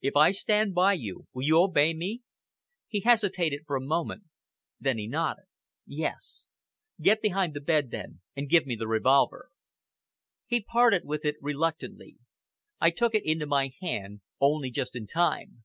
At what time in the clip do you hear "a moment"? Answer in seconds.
3.76-4.22